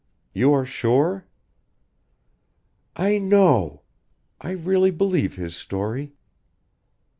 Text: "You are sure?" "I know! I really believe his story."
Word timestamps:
"You 0.33 0.51
are 0.53 0.65
sure?" 0.65 1.27
"I 2.95 3.19
know! 3.19 3.83
I 4.39 4.49
really 4.49 4.89
believe 4.89 5.35
his 5.35 5.55
story." 5.55 6.13